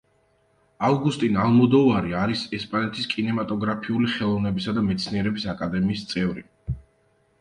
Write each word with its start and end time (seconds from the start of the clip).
ავგუსტინ 0.85 1.35
ალმოდოვარი 1.41 2.15
არის 2.21 2.45
ესპანეთის 2.59 3.09
კინემატოგრაფიული 3.13 4.11
ხელოვნებისა 4.15 4.75
და 4.79 4.85
მეცნიერების 4.89 5.47
აკადემიის 5.55 6.07
წევრი. 6.15 6.47